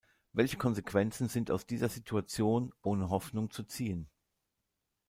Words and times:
Welche 0.33 0.57
Konsequenzen 0.57 1.27
sind 1.29 1.51
aus 1.51 1.67
dieser 1.67 1.87
Situation 1.87 2.73
„ohne 2.81 3.11
Hoffnung“ 3.11 3.51
zu 3.51 3.61
ziehen? 3.61 4.09